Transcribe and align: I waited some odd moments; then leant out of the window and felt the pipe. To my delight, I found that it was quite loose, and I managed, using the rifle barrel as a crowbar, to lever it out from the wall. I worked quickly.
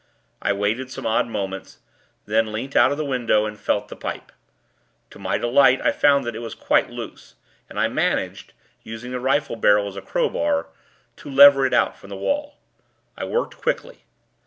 I 0.41 0.51
waited 0.51 0.89
some 0.89 1.05
odd 1.05 1.27
moments; 1.27 1.77
then 2.25 2.51
leant 2.51 2.75
out 2.75 2.91
of 2.91 2.97
the 2.97 3.05
window 3.05 3.45
and 3.45 3.55
felt 3.55 3.87
the 3.87 3.95
pipe. 3.95 4.31
To 5.11 5.19
my 5.19 5.37
delight, 5.37 5.79
I 5.79 5.91
found 5.91 6.23
that 6.25 6.35
it 6.35 6.39
was 6.41 6.55
quite 6.55 6.89
loose, 6.89 7.35
and 7.69 7.79
I 7.79 7.87
managed, 7.87 8.53
using 8.81 9.11
the 9.11 9.19
rifle 9.19 9.57
barrel 9.57 9.87
as 9.87 9.95
a 9.95 10.01
crowbar, 10.01 10.69
to 11.17 11.29
lever 11.29 11.67
it 11.67 11.73
out 11.75 11.95
from 11.95 12.09
the 12.09 12.17
wall. 12.17 12.57
I 13.15 13.25
worked 13.25 13.57
quickly. 13.61 14.05